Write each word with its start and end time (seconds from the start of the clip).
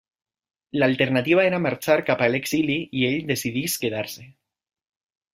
L'alternativa 0.83 1.43
era 1.49 1.59
marxar 1.65 1.97
cap 2.07 2.23
a 2.27 2.29
l’exili 2.35 2.77
i 3.01 3.05
ell 3.09 3.19
decideix 3.33 3.75
quedar-se. 3.83 4.25